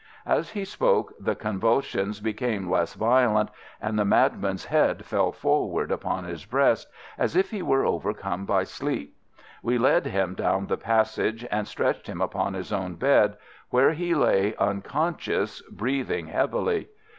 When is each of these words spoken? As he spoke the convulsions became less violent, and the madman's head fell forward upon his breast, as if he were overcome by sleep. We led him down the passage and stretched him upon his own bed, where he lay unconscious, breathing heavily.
As 0.25 0.53
he 0.53 0.65
spoke 0.65 1.13
the 1.19 1.35
convulsions 1.35 2.21
became 2.21 2.71
less 2.71 2.95
violent, 2.95 3.49
and 3.79 3.99
the 3.99 4.03
madman's 4.03 4.65
head 4.65 5.05
fell 5.05 5.31
forward 5.31 5.91
upon 5.91 6.23
his 6.23 6.43
breast, 6.43 6.89
as 7.19 7.35
if 7.35 7.51
he 7.51 7.61
were 7.61 7.85
overcome 7.85 8.43
by 8.47 8.63
sleep. 8.63 9.15
We 9.61 9.77
led 9.77 10.07
him 10.07 10.33
down 10.33 10.65
the 10.65 10.75
passage 10.77 11.45
and 11.51 11.67
stretched 11.67 12.07
him 12.07 12.19
upon 12.19 12.55
his 12.55 12.73
own 12.73 12.95
bed, 12.95 13.37
where 13.69 13.91
he 13.93 14.15
lay 14.15 14.55
unconscious, 14.55 15.61
breathing 15.69 16.25
heavily. 16.29 16.89